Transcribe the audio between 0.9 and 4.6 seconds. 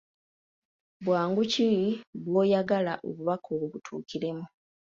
Bwangu ki bw'oyagala obubaka obwo butuukiremu?